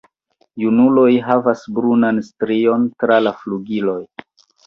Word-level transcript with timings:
Junuloj 0.61 1.09
havas 1.25 1.61
brunan 1.79 2.21
strion 2.29 2.89
tra 3.03 3.21
la 3.27 3.35
flugiloj. 3.43 4.01